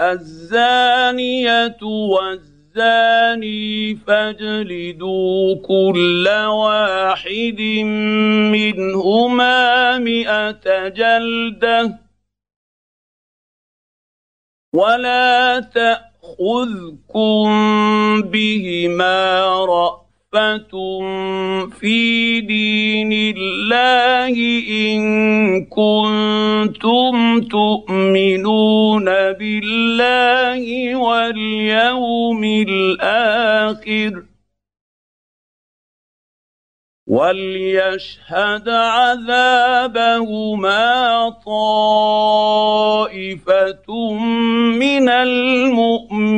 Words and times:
الزانية 0.00 1.78
والزاني 1.82 2.46
فاجلدوا 3.96 5.56
كل 5.66 6.28
واحد 6.48 7.60
منهما 8.52 9.98
مائه 9.98 10.88
جلدة. 10.88 11.98
ولا 14.74 15.60
تأخذكم 15.60 17.48
بهما 18.22 19.48
رأ 19.64 20.07
في 21.80 22.40
دين 22.40 23.12
الله 23.12 24.36
ان 24.68 25.00
كنتم 25.64 27.40
تؤمنون 27.40 29.04
بالله 29.32 30.96
واليوم 30.96 32.44
الآخر 32.44 34.22
وليشهد 37.06 38.68
عذابهما 38.68 39.68
طائفه 41.46 43.12
من 44.78 45.08
المؤمنين 45.08 46.37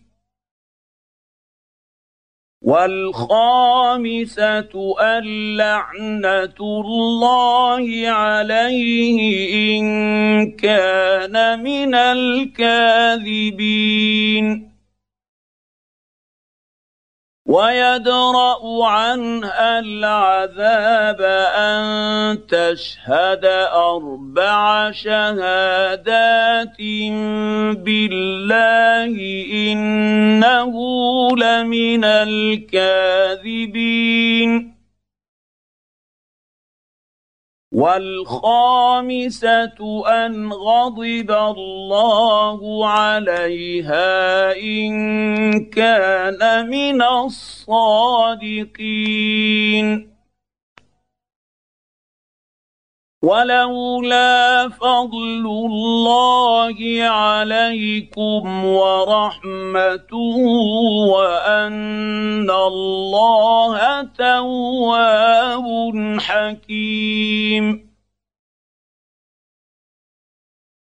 والخامسة 2.61 4.03
اللعنه 5.01 6.55
الله 6.59 8.07
عليه 8.07 9.19
إن 9.79 10.51
كان 10.51 11.63
من 11.63 11.95
الكاذبين. 11.95 13.51
ويدرأ 17.51 18.85
عنها 18.85 19.79
العذاب 19.79 21.21
أن 21.55 21.83
تشهد 22.47 23.45
أربع 23.75 24.91
شهادات 24.91 26.77
بالله 27.83 29.15
إنه 29.51 30.75
لمن 31.37 32.03
الكاذبين. 32.31 33.61
والخامسة 37.71 39.29
أن 40.07 40.53
غضب 40.53 41.31
الله 41.31 42.87
عليها 42.87 44.55
إن 44.59 45.65
كان 45.65 46.69
من 46.69 47.01
الصادقين. 47.01 47.71
ولولا 53.21 54.69
فضل 54.69 55.45
الله 55.45 56.77
عليكم 57.03 58.65
ورحمته 58.65 60.37
وأن 61.13 62.49
الله 62.49 64.03
تواب 64.17 65.67
حكيم. 66.19 67.91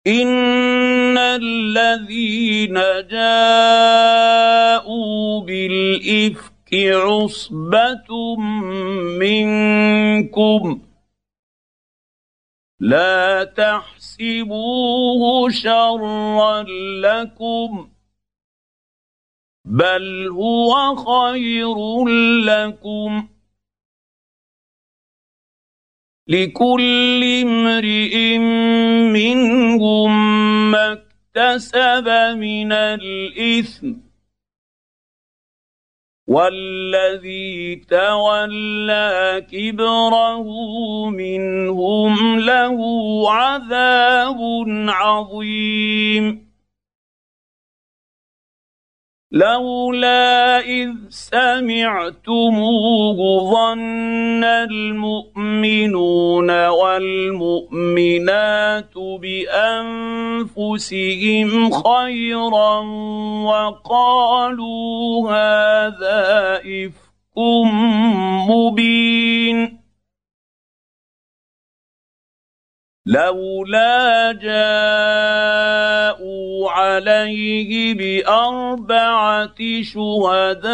إن 0.06 1.18
الذين 1.18 2.74
جاءوا 3.10 4.20
بالإفك 5.40 6.74
عصبة 6.74 8.36
منكم 9.18 10.80
لا 12.80 13.44
تحسبوه 13.44 15.50
شرا 15.50 16.62
لكم 17.02 17.90
بل 19.64 20.28
هو 20.28 20.96
خير 20.96 22.04
لكم. 22.44 23.28
لكل 26.28 27.24
امرئ 27.42 28.38
منهم 29.12 30.10
ما 30.70 30.92
اكتسب 30.92 32.08
من 32.36 32.72
الإثم 32.72 34.09
والذي 36.30 37.82
تولى 37.90 39.46
كبره 39.52 40.46
منهم 41.10 42.38
له 42.40 42.78
عذاب 43.30 44.38
عظيم. 44.88 46.49
لولا 49.32 50.58
إذ 50.60 50.90
سمعتموه 51.08 52.70
ظن 53.50 54.44
المؤمنون 54.44 55.88
والمؤمنات 56.68 58.18
بأنفسهم 60.58 61.70
خيرا 61.70 62.78
وقالوا 63.44 65.30
هذا 65.30 66.56
إفك 66.56 67.38
مبين 68.48 69.79
لولا 73.10 74.32
جاءوا 74.32 75.80
عليه 76.70 77.94
بأربعة 77.94 79.82
شهداء 79.82 80.70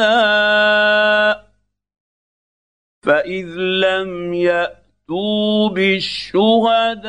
فإذ 3.03 3.47
لم 3.57 4.35
يأتوا 4.35 5.69
بالشهداء 5.69 7.07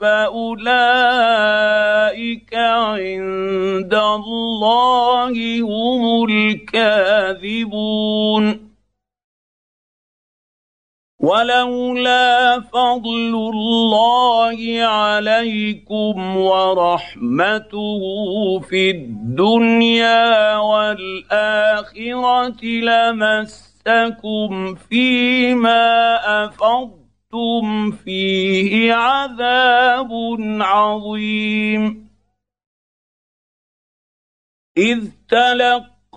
فأولئك 0.00 0.94
عند 2.54 3.94
الله 3.94 5.60
هم 5.60 6.24
الكاذبون 6.30 7.68
ولولا 11.20 12.60
فضل 12.60 13.34
الله 13.34 14.82
عليكم 14.82 16.36
ورحمته 16.36 18.02
في 18.60 18.90
الدنيا 18.90 20.56
والآخرة 20.56 21.84
لمسكم 22.64 24.50
فيما 24.74 26.16
أفضتم 26.44 27.90
فيه 27.90 28.94
عذاب 28.94 30.10
عظيم. 30.60 32.08
إذ 34.78 35.10
تلقوا 35.28 35.97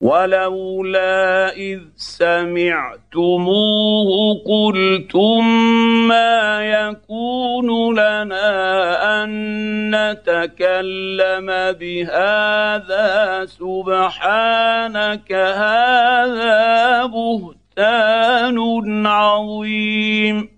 ولولا 0.00 1.52
إذ 1.56 1.80
سمعتموه 1.96 2.84
قلتم 4.46 5.44
ما 6.08 6.62
يكون 6.62 7.98
لنا 7.98 9.24
أن 9.24 9.30
نتكلم 9.90 11.46
بهذا 11.80 13.46
سبحانك 13.46 15.32
هذا 15.32 17.06
بهتان 17.06 19.06
عظيم. 19.06 20.57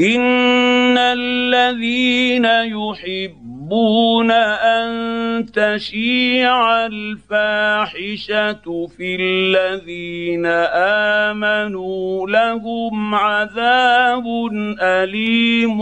ان 0.00 0.98
الذين 0.98 2.44
يحبون 2.44 4.30
ان 4.30 5.46
تشيع 5.46 6.86
الفاحشه 6.86 8.86
في 8.96 9.16
الذين 9.20 10.46
امنوا 11.26 12.30
لهم 12.30 13.14
عذاب 13.14 14.24
اليم 14.82 15.78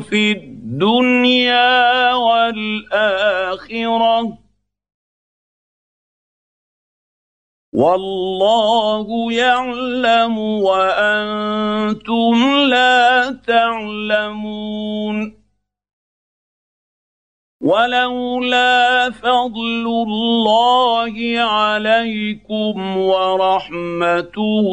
في 0.00 0.32
الدنيا 0.32 2.14
والاخره 2.14 3.64
والله 7.74 9.32
يعلم 9.32 10.38
وأنتم 10.38 12.34
لا 12.68 13.30
تعلمون. 13.46 15.44
ولولا 17.60 19.10
فضل 19.10 19.86
الله 20.08 21.14
عليكم 21.38 22.96
ورحمته 22.96 24.64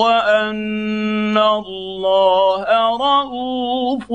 وأن 0.00 1.38
الله 1.38 2.64
رءوف 2.96 4.12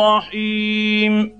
رحيم. 0.00 1.39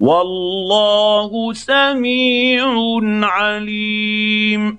والله 0.00 1.52
سميع 1.52 2.64
عليم. 3.22 4.78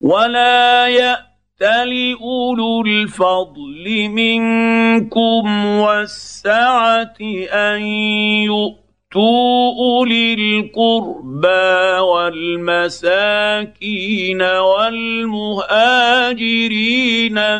ولا 0.00 0.88
يأت 0.88 1.34
يأتل 1.60 2.16
أولو 2.20 2.82
الفضل 2.86 4.08
منكم 4.08 5.66
والسعة 5.66 7.16
أن 7.52 7.82
يؤتوا 9.14 9.72
اولي 9.78 10.34
القربى 10.34 11.98
والمساكين 12.10 13.12
والمهاجرين 14.42 15.60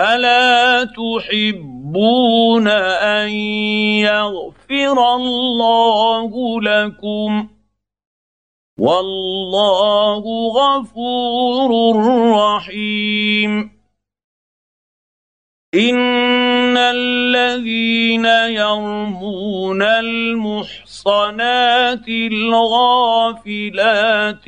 ألا 0.00 0.84
تحبون 0.84 2.68
أن 2.68 3.30
يغفر 4.04 5.14
الله 5.16 6.60
لكم؟ 6.62 7.59
والله 8.80 10.48
غفور 10.48 11.96
رحيم. 12.32 13.80
إن 15.74 16.76
الذين 16.76 18.24
يرمون 18.24 19.82
المحصنات 19.82 22.08
الغافلات 22.08 23.68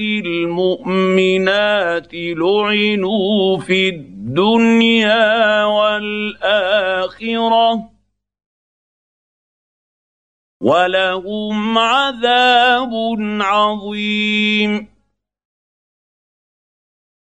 المؤمنات 0.00 2.14
لعنوا 2.14 3.58
في 3.58 3.88
الدنيا 3.88 5.64
والآخرة. 5.64 7.91
ولهم 10.62 11.78
عذاب 11.78 12.90
عظيم. 13.40 14.88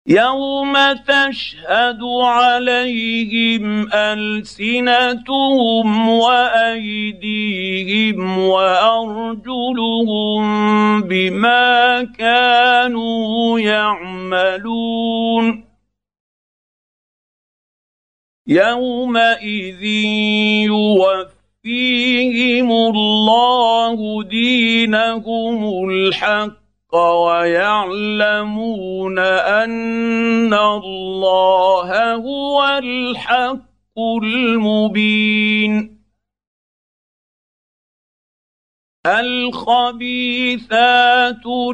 يوم 0.08 0.94
تشهد 0.94 2.00
عليهم 2.24 3.94
السنتهم 3.94 6.10
وايديهم 6.10 7.58
وارجلهم 8.38 10.42
بما 11.02 12.04
كانوا 12.04 13.60
يعملون. 13.60 15.64
يومئذ 18.48 19.84
يوفيهم 21.66 22.72
الله 22.72 24.24
دينهم 24.24 25.90
الحق 25.90 26.96
ويعلمون 26.96 28.40
ان 29.20 30.54
الله 30.54 32.14
هو 32.14 32.80
الحق 32.84 34.00
المبين 34.24 36.02
الخبيثات 39.06 40.56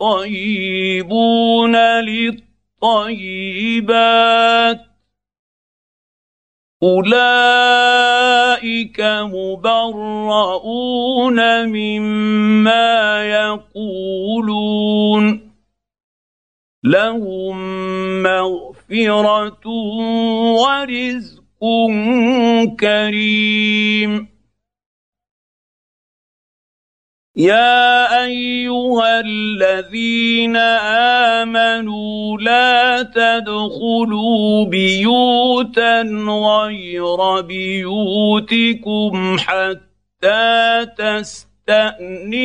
والطيبون 0.00 1.76
للطيبات 2.82 3.32
أولئك 6.82 8.20
مبرؤون 9.30 10.88
مما 11.68 13.24
يقولون 13.24 14.42
لهم 16.84 17.56
مغفرة 18.22 19.68
ورزق 20.62 21.41
كريم. 22.76 24.28
يا 27.36 28.24
أيها 28.24 29.20
الذين 29.20 30.56
آمنوا 31.36 32.38
لا 32.40 33.02
تدخلوا 33.02 34.64
بيوتا 34.64 36.02
غير 36.28 37.40
بيوتكم 37.40 39.12
حتى 39.38 40.86
تستأنسوا 40.98 42.42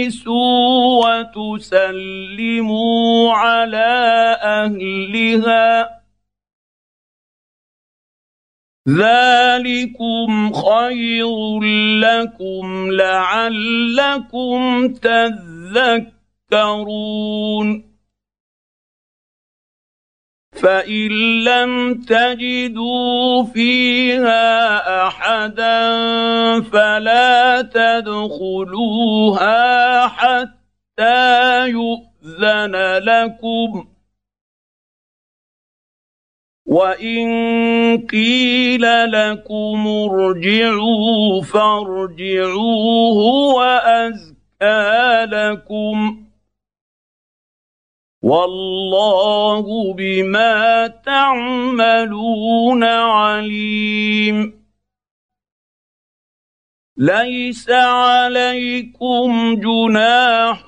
وتسلموا 1.55 3.33
على 3.33 4.37
أهلها. 4.41 5.96
ذلكم 8.89 10.53
خير 10.53 11.59
لكم 11.99 12.91
لعلكم 12.91 14.87
تذكرون 16.47 16.87
فان 20.61 21.11
لم 21.43 22.01
تجدوا 22.01 23.43
فيها 23.43 25.07
احدا 25.07 25.89
فلا 26.61 27.61
تدخلوها 27.61 29.17
حتى 30.07 31.67
يؤذن 31.69 32.75
لكم 32.97 33.87
وان 36.67 37.27
قيل 38.11 38.81
لكم 39.11 39.87
ارجعوا 39.87 41.41
فارجعوا 41.41 43.13
هو 43.13 43.61
ازكى 43.85 45.25
لكم 45.31 46.23
والله 48.23 49.93
بما 49.93 50.87
تعملون 51.05 52.83
عليم 52.83 54.56
ليس 56.97 57.69
عليكم 57.69 59.55
جناح 59.55 60.65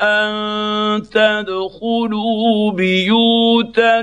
أن 0.00 1.02
تدخلوا 1.02 2.72
بيوتا 2.72 4.00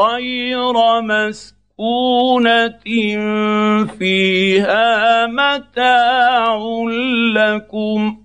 غير 0.00 1.00
مسكونة 1.02 2.68
فيها 3.98 5.26
متاع 5.26 6.58
لكم 7.34 8.16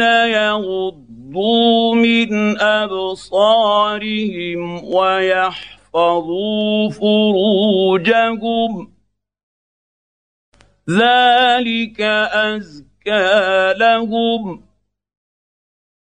يغضوا 0.00 1.94
من 1.94 2.60
ابصارهم 2.60 4.14
ويحفظوا 4.94 6.90
فروجهم 6.90 8.32
ذلك 10.90 12.00
ازكى 12.32 13.74
لهم 13.78 14.62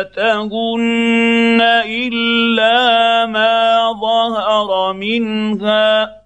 الا 1.86 3.26
ما 3.26 3.92
ظهر 3.92 4.92
منها 4.92 6.24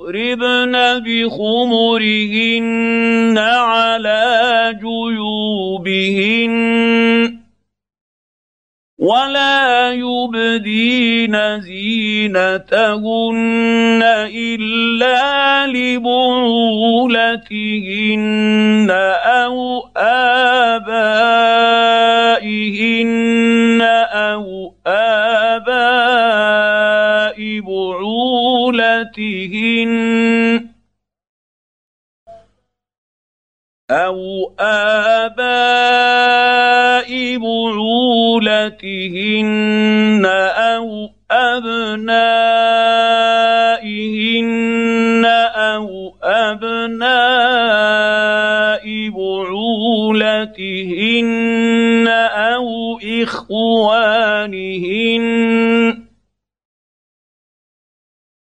وليضربن 0.00 0.74
بخمرهن 1.04 2.58
على 3.38 4.24
جيوبهن 4.80 6.54
ولا 8.98 9.92
يبدين 9.92 11.60
زينتهن 11.60 12.40
إلا 14.34 15.66
لبعولتهن 15.66 16.10
أو 19.24 19.82
آبائهن 19.96 20.90
أو 24.12 24.74
اباء 24.86 26.99
بعولتهن 29.00 30.68
أو 33.90 34.52
آباء 34.60 35.40
بعولتهن 38.40 38.96
أو 40.56 41.10
أبنائهن 41.30 42.00
أو 45.54 46.14
أبناء 46.22 47.50
بعولتهن 49.10 50.60
أو 52.32 52.98
إخوانهن 53.22 54.50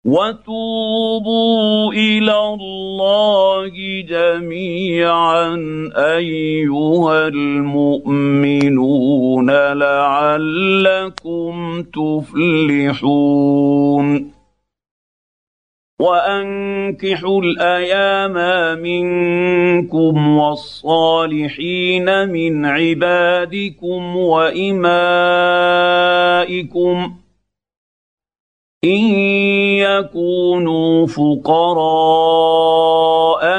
وتوبوا 0.06 1.94
إلى 1.94 2.38
الله 2.38 3.72
جميعا 4.10 5.56
أيها 5.96 7.28
المؤمنون 7.28 9.52
لعلكم 9.74 11.84
تفلحون. 11.84 12.96
وأنكحوا 16.00 17.42
الأيام 17.42 18.34
منكم 18.82 20.38
والصالحين 20.38 22.30
من 22.30 22.66
عبادكم 22.66 24.18
وإمائكم 24.18 24.86
إن 28.84 29.06
يكونوا 29.80 31.08
فقراء 31.08 32.46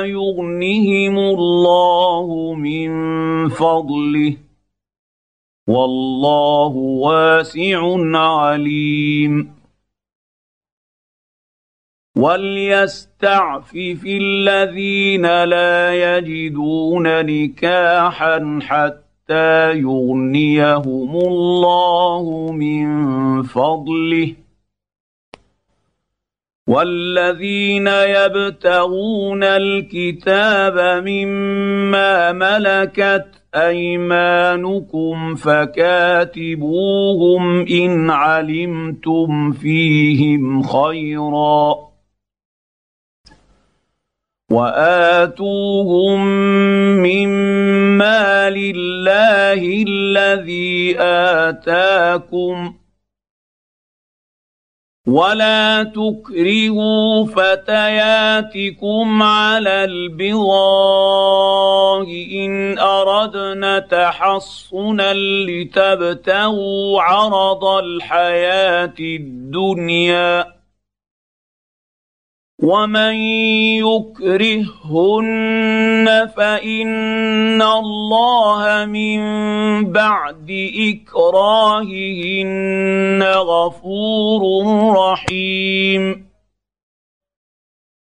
يغنهم 0.04 1.18
الله 1.18 2.54
من 2.54 2.88
فضله 3.48 4.36
والله 5.68 6.76
واسع 6.76 7.96
عليم 8.18 9.55
وليستعفف 12.16 14.06
الذين 14.06 15.44
لا 15.44 15.94
يجدون 16.16 17.26
نكاحا 17.26 18.58
حتى 18.62 19.72
يغنيهم 19.72 21.16
الله 21.16 22.52
من 22.52 23.42
فضله 23.42 24.32
والذين 26.68 27.86
يبتغون 27.86 29.44
الكتاب 29.44 31.02
مما 31.06 32.32
ملكت 32.32 33.26
ايمانكم 33.54 35.34
فكاتبوهم 35.34 36.80
ان 37.66 38.10
علمتم 38.10 39.52
فيهم 39.52 40.62
خيرا 40.62 41.86
وآتوهم 44.56 46.20
مما 47.02 48.50
لله 48.50 49.84
الذي 49.88 50.96
آتاكم 51.00 52.74
ولا 55.06 55.82
تكرهوا 55.82 57.26
فتياتكم 57.26 59.22
على 59.22 59.84
البغاء 59.84 60.46
إن 62.32 62.78
أردنا 62.78 63.78
تحصنا 63.78 65.14
لتبتغوا 65.14 67.02
عرض 67.02 67.64
الحياة 67.64 68.94
الدنيا 69.00 70.55
ومن 72.62 73.14
يكرههن 73.84 75.26
فان 76.36 77.62
الله 77.62 78.84
من 78.84 79.20
بعد 79.92 80.70
اكراههن 80.88 82.42
غفور 83.22 84.42
رحيم 84.96 86.25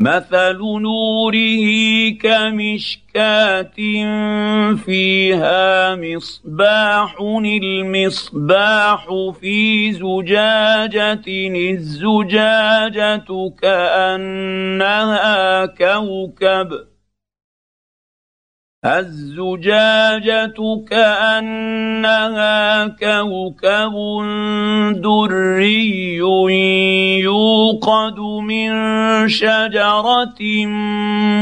مثل 0.00 0.58
نوره 0.58 2.10
كمشكاه 2.22 3.70
فيها 4.84 5.96
مصباح 5.96 7.16
المصباح 7.46 9.06
في 9.40 9.92
زجاجه 9.92 11.22
الزجاجه 11.70 13.24
كانها 13.62 15.66
كوكب 15.66 16.68
الزجاجة 18.84 20.54
كأنها 20.90 22.86
كوكب 22.86 23.94
دري 25.02 26.16
يوقد 27.18 28.18
من 28.18 28.70
شجرة 29.28 30.66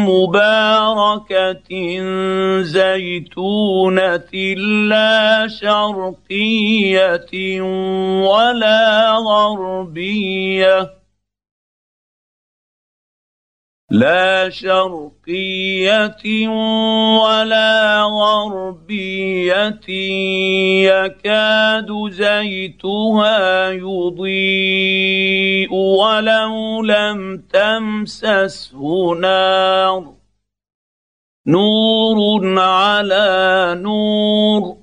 مباركة 0.08 1.70
زيتونة 2.62 4.32
لا 4.88 5.48
شرقية 5.48 7.30
ولا 8.22 9.12
غربية. 9.12 10.95
لا 13.90 14.50
شرقية 14.50 16.48
ولا 17.18 18.02
غربية 18.02 19.80
يكاد 20.90 21.86
زيتها 22.10 23.70
يضيء 23.70 25.72
ولو 25.72 26.82
لم 26.82 27.42
تمسسه 27.52 29.14
نار. 29.20 30.14
نور 31.46 32.58
على 32.58 33.74
نور 33.78 34.76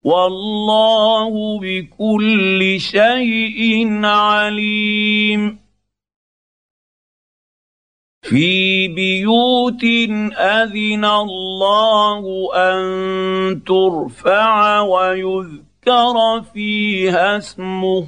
والله 0.04 1.60
بكل 1.60 2.80
شيء 2.80 4.04
عليم. 4.04 5.58
في 8.22 8.88
بيوت 8.88 9.84
أذن 10.38 11.04
الله 11.04 12.54
أن 12.54 13.64
ترفع 13.64 14.80
ويذكر 14.80 16.42
فيها 16.52 17.36
اسمه. 17.36 18.06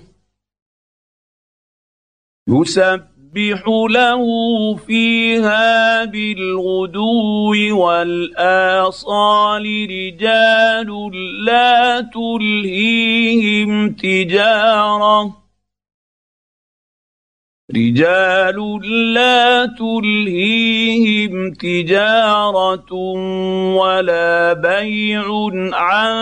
يسبح 2.49 3.16
يسبح 3.35 3.63
له 3.91 4.23
فيها 4.75 6.05
بالغدو 6.05 7.55
والآصال 7.83 9.63
رجال 9.91 11.11
لا 11.45 12.01
تلهيهم 12.01 13.93
تجارة 13.93 15.46
رجال 17.75 18.81
لا 19.15 19.67
تلهيهم 19.79 21.53
تجارة 21.53 22.93
ولا 23.75 24.53
بيع 24.53 25.25
عن 25.73 26.15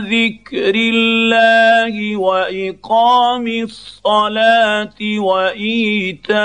ذكر 0.00 0.74
الله 0.74 2.16
وإقام 2.16 3.46
الصلاة 3.46 4.98
وإيتاء 5.18 6.38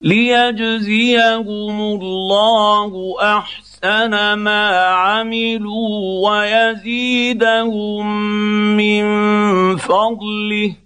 ليجزيهم 0.00 1.80
الله 1.80 3.16
احسن 3.38 4.32
ما 4.32 4.86
عملوا 4.86 6.30
ويزيدهم 6.30 8.06
من 8.76 9.06
فضله 9.76 10.85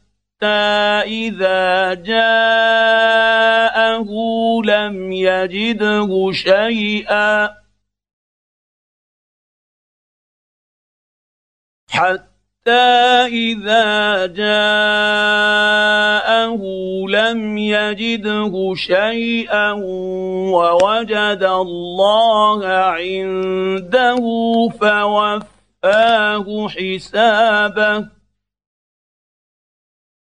اذا 0.43 1.93
جاءه 1.93 3.41
لم 4.65 5.11
يجده 5.11 6.31
شيئا 6.31 7.61
حتى 11.89 12.71
اذا 13.25 14.25
جاءه 14.25 15.81
لم 17.09 17.57
يجده 17.57 18.73
شيئا 18.75 19.71
ووجد 20.51 21.43
الله 21.43 22.67
عنده 22.67 24.23
فوفاه 24.79 26.67
حسابه 26.69 28.20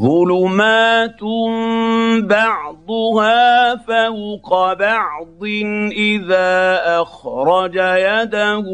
ظلمات 0.00 1.22
بعضها 2.24 3.76
فوق 3.76 4.72
بعض 4.72 5.44
اذا 5.92 6.80
اخرج 7.02 7.76
يده 7.76 8.66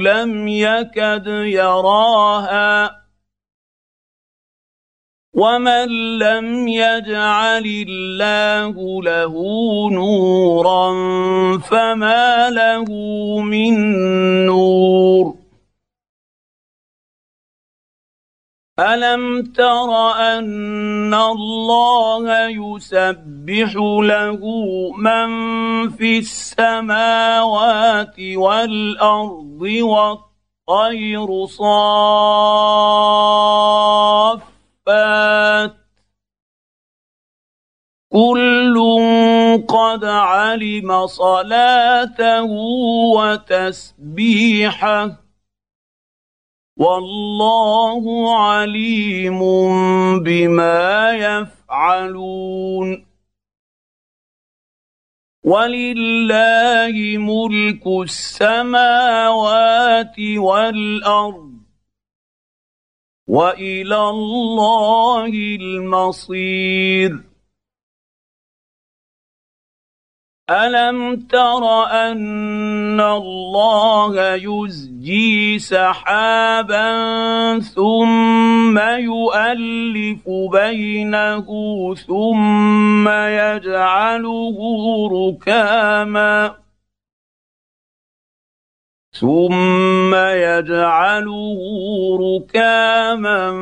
لم 0.00 0.48
يكد 0.48 1.26
يراها 1.26 2.90
ومن 5.34 6.18
لم 6.18 6.68
يجعل 6.68 7.84
الله 7.88 9.02
له 9.02 9.34
نورا 9.90 10.92
فما 11.58 12.50
له 12.50 12.84
من 13.40 13.74
نور 14.46 15.47
الم 18.78 19.42
تر 19.42 19.90
ان 20.12 21.14
الله 21.14 22.48
يسبح 22.48 23.74
له 24.02 24.40
من 24.96 25.28
في 25.90 26.18
السماوات 26.18 28.14
والارض 28.20 29.62
والطير 29.62 31.46
صافات 31.46 31.78
كل 38.12 38.76
قد 39.68 40.04
علم 40.04 41.06
صلاته 41.06 42.42
وتسبيحه 43.16 45.27
والله 46.78 48.04
عليم 48.38 49.40
بما 50.22 51.10
يفعلون. 51.10 53.06
ولله 55.44 57.18
ملك 57.18 57.86
السماوات 58.02 59.36
والأرض 60.36 61.52
وإلى 63.28 64.10
الله 64.10 65.32
المصير. 65.60 67.37
ألم 70.50 71.16
تر 71.28 71.84
أن 71.92 73.00
الله 73.00 74.34
يزجي 74.34 75.58
سحابا 75.58 76.88
ثم 77.58 78.78
يؤلف 78.78 80.28
بينه 80.52 81.46
ثم 81.94 83.08
يجعله 83.08 84.58
ركاما 85.12 86.54
ثم 89.12 90.14
يجعله 90.14 91.60
ركاما 92.20 93.52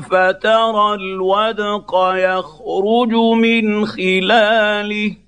فترى 0.00 0.94
الودق 0.94 1.94
يخرج 2.14 3.12
من 3.14 3.86
خلاله 3.86 5.25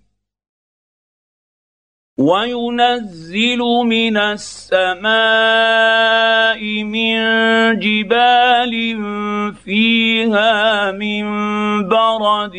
وينزل 2.19 3.59
من 3.87 4.17
السماء 4.17 5.09
من 6.83 7.15
جبال 7.79 8.75
فيها 9.65 10.93
من 10.93 11.25
برد 11.89 12.57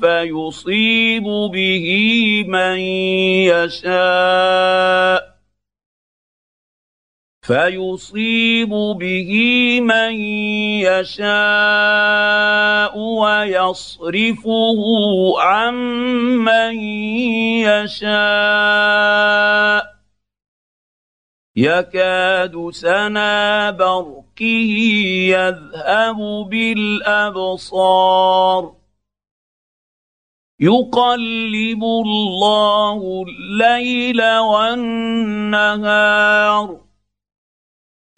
فيصيب 0.00 1.24
به 1.52 1.86
من 2.48 2.78
يشاء. 3.50 5.27
فيصيب 7.48 8.68
به 9.00 9.30
من 9.80 10.12
يشاء 10.84 11.38
ويصرفه 12.98 14.78
عن 15.40 15.74
من 16.44 16.80
يشاء. 17.64 18.38
يكاد 21.56 22.70
سنا 22.70 23.70
برقه 23.70 24.44
يذهب 25.32 26.16
بالأبصار. 26.50 27.82
يقلب 30.60 31.84
الله 31.84 33.24
الليل 33.28 34.22
والنهار. 34.38 35.48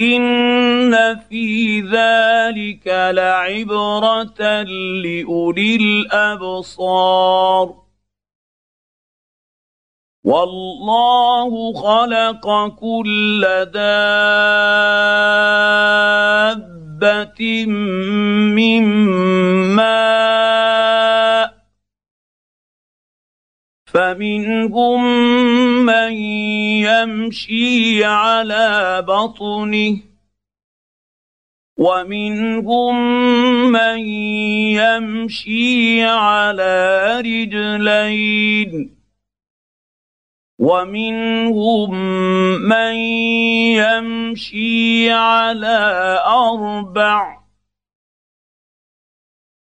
ان 0.01 1.17
في 1.29 1.81
ذلك 1.81 2.87
لعبره 2.87 4.63
لاولي 4.63 5.77
الابصار 5.77 7.75
والله 10.25 11.73
خلق 11.73 12.69
كل 12.69 13.47
دابه 13.75 14.17
من 18.57 18.85
ماء 19.75 21.60
فمنهم 23.93 25.05
من 25.85 26.13
يمشي 26.87 28.05
على 28.05 29.05
بطنه 29.09 29.97
ومنهم 31.79 32.97
من 33.73 33.99
يمشي 34.79 36.05
على 36.05 37.07
رجلين 37.21 38.97
ومنهم 40.59 41.95
من 42.69 42.95
يمشي 43.75 45.11
على 45.11 45.79
أربع 46.27 47.40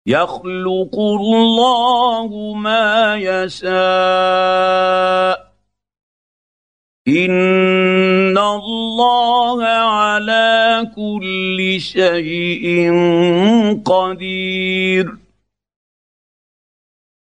يخلق 0.09 0.95
الله 0.95 2.53
ما 2.53 3.15
يشاء. 3.15 3.69
إن 7.07 8.37
الله 8.37 9.65
على 9.65 10.91
كل 10.95 11.81
شيء 11.81 12.93
قدير. 13.85 15.17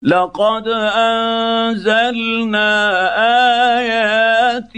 لقد 0.01 0.67
أنزلنا 0.95 2.71
آيات 3.79 4.77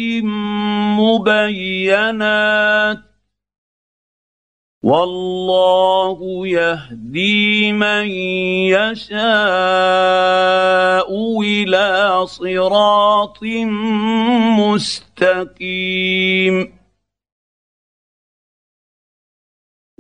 مبينات 1.00 3.07
والله 4.84 6.48
يهدي 6.48 7.72
من 7.72 8.06
يشاء 8.70 9.18
إلى 11.42 12.26
صراط 12.26 13.44
مستقيم. 15.58 16.77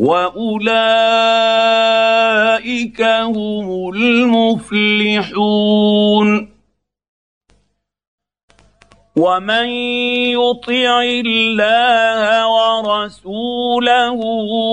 واولئك 0.00 1.52
هم 3.02 3.90
المفلحون 3.94 5.42
ومن 9.16 9.68
يطع 10.32 11.02
الله 11.02 12.48
ورسوله 12.48 14.20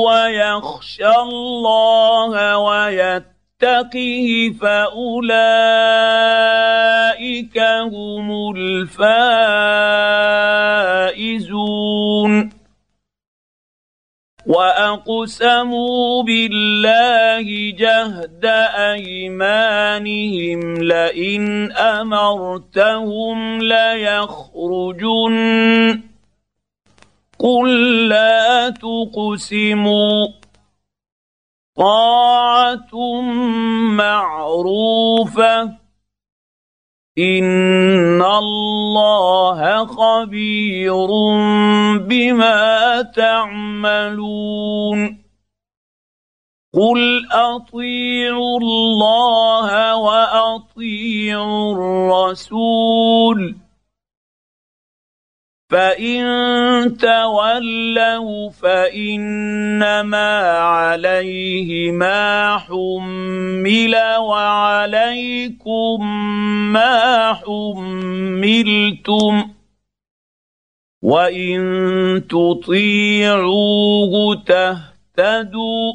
ويخشى 0.07 1.07
الله 1.07 2.57
ويتقه 2.57 4.55
فاولئك 4.61 5.99
هم 7.91 8.55
الفائزون 8.55 9.79
واقسموا 14.49 16.23
بالله 16.23 17.71
جهد 17.77 18.45
ايمانهم 18.95 20.59
لئن 20.81 21.71
امرتهم 21.71 23.61
ليخرجن 23.61 25.35
قل 27.39 28.07
لا 28.07 28.69
تقسموا 28.69 30.27
طاعه 31.77 33.21
معروفه 34.01 35.69
ان 37.19 38.21
الله 38.21 39.85
خبير 39.85 41.07
بما 42.07 43.01
تعملون 43.15 44.99
قل 46.73 47.27
اطيعوا 47.31 48.59
الله 48.59 49.95
واطيعوا 49.95 51.73
الرسول 51.75 53.55
فان 55.69 56.97
تولوا 56.97 58.49
فانما 58.49 60.31
عليه 60.57 61.91
ما 61.91 62.57
حمل 62.57 63.95
وعليكم 64.19 65.97
ما 66.73 67.33
حملتم 67.33 68.53
وان 71.01 71.61
تطيعوه 72.29 74.13
تهتدوا 74.45 75.93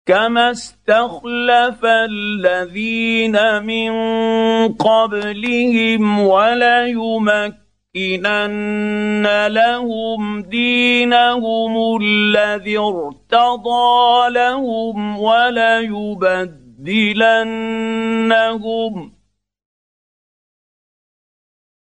كما 0.05 0.51
استخلف 0.51 1.85
الذين 1.85 3.63
من 3.63 3.91
قبلهم 4.73 6.19
وليمكنن 6.19 7.57
لهم 9.47 10.41
دينهم 10.41 11.97
الذي 12.01 12.77
ارتضى 12.77 14.29
لهم 14.29 15.19
وليبدلنهم 15.19 16.63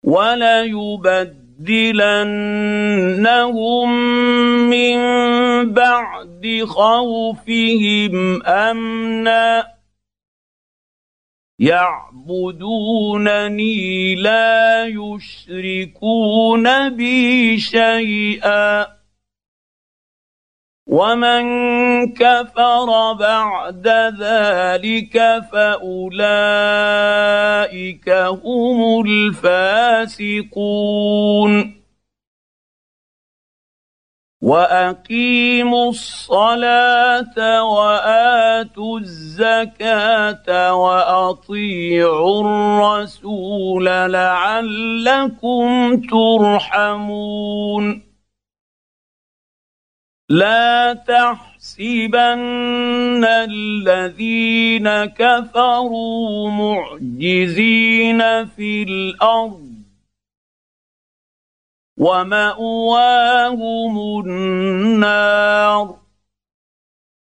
وليبدلنهم 0.05 1.46
لنبدلنهم 1.61 2.71
من 4.71 4.99
بعد 5.73 6.65
خوفهم 6.67 8.43
أمنا. 8.43 9.67
يعبدونني 11.59 12.55
لا 14.15 14.87
يشركون 14.87 16.17
بي 16.89 17.59
شيئا. 17.61 18.96
ومن 20.87 21.45
كفر 22.15 23.13
بعد 23.13 23.89
ذلك 24.21 25.43
فاولئك 25.53 26.09
هم 28.45 29.03
الفاسقون 29.07 30.57
واقيموا 34.43 35.89
الصلاه 35.89 37.65
واتوا 37.65 38.99
الزكاه 38.99 40.75
واطيعوا 40.75 42.41
الرسول 42.43 43.85
لعلكم 44.13 45.67
ترحمون 46.11 47.37
لا 50.29 50.93
تحسبن 50.93 53.25
الذين 53.25 55.05
كفروا 55.05 56.51
معجزين 56.51 58.47
في 58.47 58.83
الأرض. 58.83 59.73
ومأواهم 61.97 63.99
النار. 64.27 65.97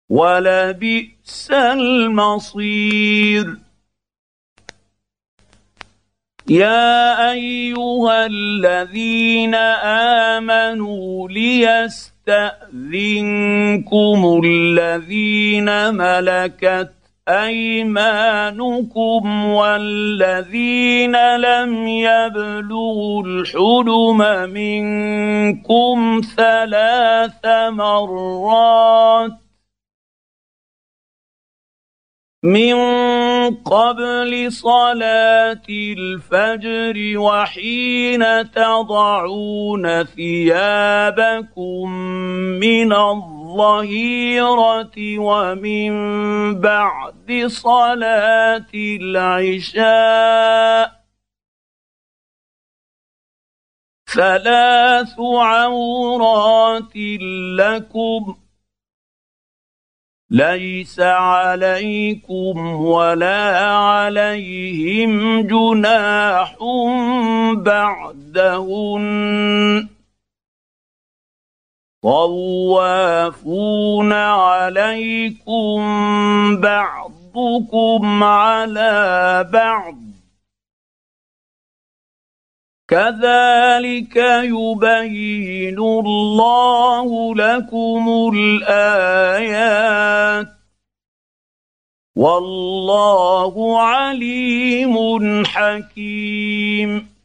ولبئس 0.09 1.51
المصير. 1.51 3.57
يا 6.49 7.31
أيها 7.31 8.27
الذين 8.27 9.55
آمنوا 10.35 11.29
ليست 11.29 12.18
يستأذنكم 12.29 14.21
الذين 14.45 15.95
ملكت 15.95 16.93
أيمانكم 17.29 18.85
والذين 19.45 21.37
لم 21.37 21.89
يبلغوا 21.89 23.23
الحلم 23.27 24.51
منكم 24.51 26.21
ثلاث 26.37 27.47
مرات 27.71 29.48
من 32.43 32.75
قبل 33.55 34.53
صلاه 34.53 35.63
الفجر 35.69 37.19
وحين 37.19 38.51
تضعون 38.51 40.05
ثيابكم 40.05 41.91
من 42.61 42.93
الظهيره 42.93 44.39
ومن 45.19 45.91
بعد 46.61 47.45
صلاه 47.47 48.67
العشاء 48.75 50.19
ثلاث 54.15 55.21
عورات 55.21 56.97
لكم 57.59 58.37
ليس 60.31 61.01
عليكم 61.01 62.75
ولا 62.81 63.67
عليهم 63.69 65.41
جناح 65.43 66.57
بعدهن 67.57 69.09
طوافون 72.03 73.33
عليكم 74.13 75.81
بعضكم 76.61 78.25
على 78.25 79.49
بعض 79.53 80.08
كذلك 82.89 84.17
يبين 84.45 85.79
الله 85.79 87.35
لكم 87.35 88.31
الآيات. 88.35 90.49
والله 92.17 93.81
عليم 93.81 95.45
حكيم. 95.47 97.19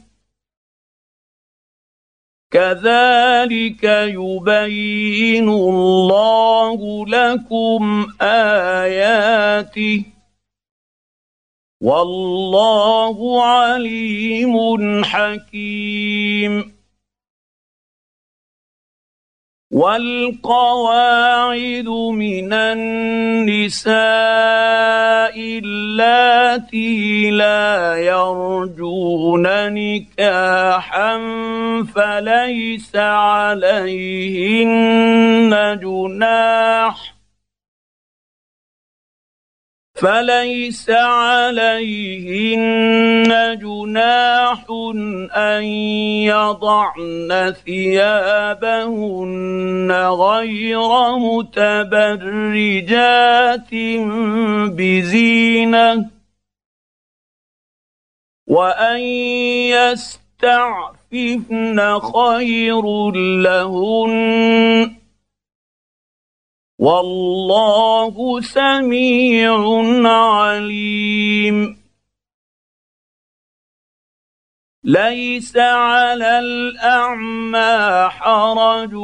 كذلك 2.51 3.85
يبين 3.85 5.49
الله 5.49 7.07
لكم 7.07 8.07
آياته. 8.21 10.05
والله 11.81 13.45
عليم 13.45 15.05
حكيم. 15.05 16.76
والقواعد 19.77 21.59
من 21.89 22.53
النساء 22.53 23.97
اللاتي 25.37 27.31
لا 27.31 27.97
يرجون 27.97 29.47
نكاحا 29.75 31.19
فليس 31.95 32.97
عليهن 32.97 34.71
جناح 35.83 37.16
فليس 39.97 40.91
عليهن 40.91 42.59
جناح 43.59 44.65
أن 45.37 45.65
يضعن 46.29 47.55
ثيابهن 47.65 48.73
غير 49.93 51.17
متبرجات 51.19 52.75
بزينة 54.77 56.11
وأن 58.47 59.01
يستعففن 61.11 61.79
خير 62.01 63.11
لهن 63.43 64.96
والله 66.79 68.41
سميع 68.41 69.83
عليم. 70.05 71.87
ليس 74.85 75.57
على 75.57 76.39
الأعمى 76.39 78.09
حرج 78.11 78.95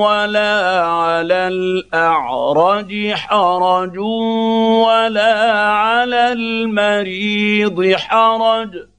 ولا 0.00 0.86
على 0.86 1.48
الأعرج 1.48 3.12
حرج 3.12 3.98
ولا 3.98 5.52
على 5.62 6.32
المريض 6.32 7.94
حرج. 7.96 8.91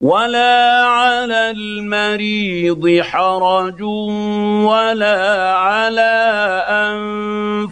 ولا 0.00 0.84
على 0.84 1.50
المريض 1.50 3.00
حرج 3.00 3.82
ولا 4.62 5.52
على 5.52 6.12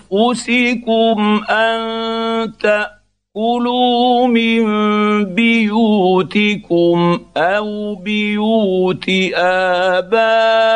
انفسكم 0.09 1.45
ان 1.51 2.53
تاكلوا 2.63 4.27
من 4.27 4.65
بيوتكم 5.35 7.21
أو 7.37 7.95
بيوت 7.95 9.05
ابائكم 9.35 10.75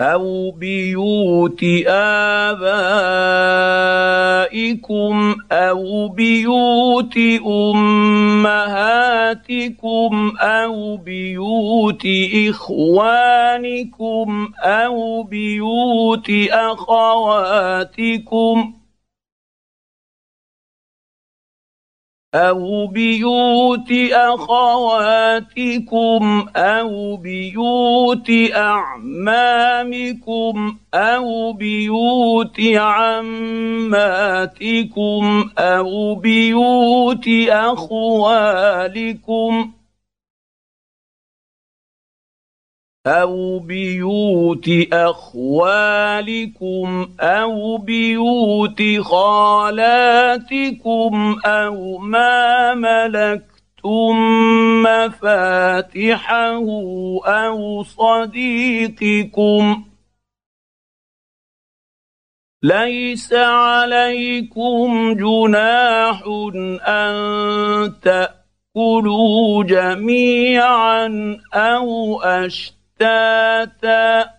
أو 0.00 0.50
بيوت 0.50 1.60
ابائكم 1.86 2.56
أو 5.52 6.08
بيوت 6.08 7.16
امهاتكم 7.46 8.82
أو 10.40 10.96
بيوت 10.96 12.06
اخوانكم 12.48 14.48
أو 14.62 15.22
بيوت 15.22 16.30
اخواتكم 16.50 18.00
أو 22.34 22.86
بيوت 22.86 23.92
اخواتكم 24.12 25.48
أو 26.56 27.16
بيوت 27.16 28.30
اعمامكم 28.54 29.96
أو 30.94 31.52
بيوت 31.52 32.60
عماتكم 32.76 33.90
أو 35.58 36.14
بيوت 36.14 37.28
اخوالكم 37.48 39.00
أو 43.06 43.58
بيوت 43.58 44.68
اخوالكم 44.92 46.48
أو 47.20 47.78
بيوت 47.78 48.82
خالاتكم 49.00 50.76
أو 51.46 51.98
ما 51.98 52.74
ملكتم 52.74 54.16
مفاتحه 54.82 56.56
أو 57.26 57.82
صديقكم 57.82 59.84
ليس 62.62 63.32
عليكم 63.32 65.14
جناح 65.14 66.22
ان 66.88 67.92
تاكلوا 68.02 69.64
جميعا 69.64 71.08
أو 71.54 72.20
اشتاتا 72.22 72.79
فتاتا 73.00 74.30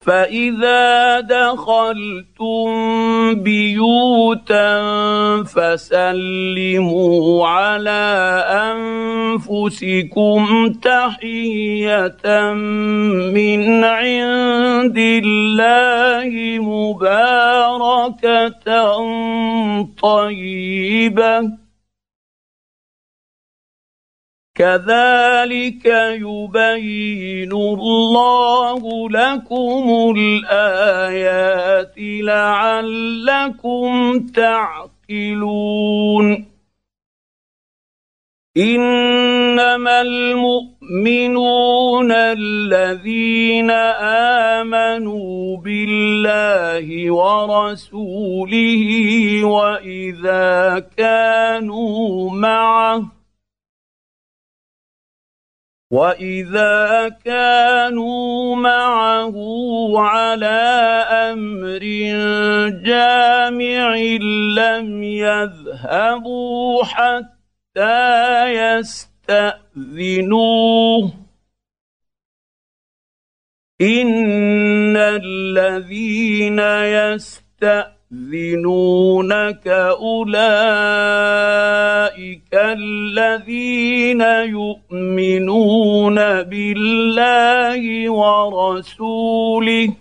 فإذا 0.00 1.20
دخلتم 1.20 2.64
بيوتا 3.34 4.82
فسلموا 5.42 7.48
على 7.48 8.44
أنفسكم 9.38 10.72
تحية 10.82 12.52
من 13.34 13.84
عند 13.84 14.98
الله 14.98 16.58
مباركة 16.60 18.52
طيبة. 20.02 21.61
كذلك 24.54 25.86
يبين 26.20 27.52
الله 27.52 29.08
لكم 29.10 30.14
الآيات 30.16 31.94
لعلكم 31.98 33.90
تعقلون. 35.08 35.72
إنما 38.56 40.00
المؤمنون 40.00 40.72
الذين 42.12 43.70
آمنوا 44.60 45.56
بالله 45.56 47.10
ورسوله 47.10 48.84
وإذا 49.44 50.84
كانوا 50.96 52.30
معه 52.30 53.21
واذا 55.92 57.08
كانوا 57.24 58.56
معه 58.56 59.36
على 60.00 60.60
أمر 61.28 61.84
جامع 62.84 63.96
لم 64.56 65.02
يذهبوا 65.02 66.84
حتى 66.84 68.46
يستاذنوه 69.28 69.92
ان 73.80 74.96
الذين 74.96 76.58
يستاذنونك 78.12 79.68
اولئك 79.68 80.32
الذين 82.54 84.20
يؤمنون 84.60 86.14
بالله 86.42 88.10
ورسوله 88.10 89.94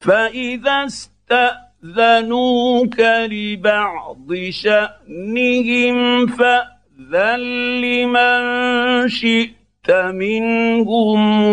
فاذا 0.00 0.86
استاذنوك 0.86 3.00
لبعض 3.30 4.34
شانهم 4.50 6.26
فاذن 6.26 7.40
لمن 7.80 9.08
شئت 9.08 9.90
منهم 9.90 11.44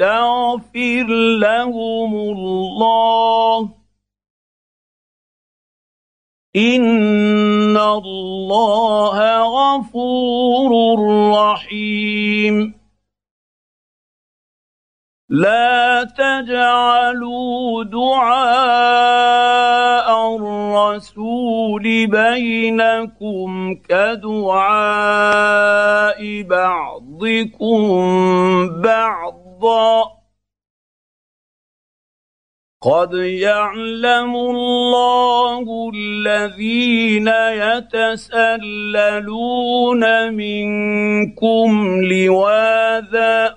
واستغفر 0.00 1.06
لهم 1.40 2.14
الله. 2.14 3.70
إن 6.56 7.76
الله 7.76 9.18
غفور 9.42 10.98
رحيم. 11.32 12.74
لا 15.28 16.04
تجعلوا 16.04 17.84
دعاء 17.84 18.46
الرسول 20.36 21.82
بينكم 22.06 23.74
كدعاء 23.74 25.22
بعضكم 26.42 27.86
بعضا 29.60 30.16
قد 32.82 33.12
يعلم 33.14 34.36
الله 34.36 35.90
الذين 35.94 37.28
يتسللون 37.68 39.14
منكم 40.34 42.00
لواذا 42.04 43.56